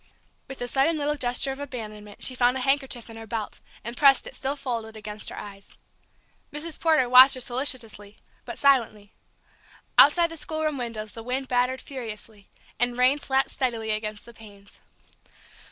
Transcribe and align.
With 0.47 0.59
a 0.63 0.67
sudden 0.67 0.97
little 0.97 1.13
gesture 1.15 1.51
of 1.51 1.59
abandonment 1.59 2.23
she 2.23 2.33
found 2.33 2.57
a 2.57 2.61
handkerchief 2.61 3.07
in 3.07 3.17
her 3.17 3.27
belt, 3.27 3.59
and 3.83 3.95
pressed 3.95 4.25
it, 4.25 4.33
still 4.33 4.55
folded, 4.55 4.95
against 4.95 5.29
her 5.29 5.37
eyes. 5.37 5.75
Mrs. 6.51 6.79
Porter 6.79 7.07
watched 7.07 7.35
her 7.35 7.39
solicitously, 7.39 8.17
but 8.43 8.57
silently. 8.57 9.13
Outside 9.99 10.31
the 10.31 10.37
schoolroom 10.37 10.79
windows 10.79 11.13
the 11.13 11.21
wind 11.21 11.47
battered 11.47 11.81
furiously, 11.81 12.49
and 12.79 12.97
rain 12.97 13.19
slapped 13.19 13.51
steadily 13.51 13.91
against 13.91 14.25
the 14.25 14.33
panes. 14.33 14.79